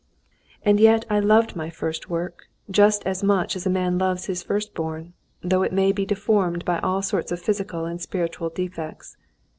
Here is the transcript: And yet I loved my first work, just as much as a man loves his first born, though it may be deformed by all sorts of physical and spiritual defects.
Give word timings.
And 0.63 0.79
yet 0.79 1.05
I 1.11 1.19
loved 1.19 1.55
my 1.55 1.69
first 1.69 2.09
work, 2.09 2.47
just 2.71 3.05
as 3.05 3.21
much 3.21 3.55
as 3.55 3.67
a 3.67 3.69
man 3.69 3.99
loves 3.99 4.25
his 4.25 4.41
first 4.41 4.73
born, 4.73 5.13
though 5.43 5.61
it 5.61 5.71
may 5.71 5.91
be 5.91 6.07
deformed 6.07 6.65
by 6.65 6.79
all 6.79 7.03
sorts 7.03 7.31
of 7.31 7.39
physical 7.39 7.85
and 7.85 8.01
spiritual 8.01 8.49
defects. 8.49 9.17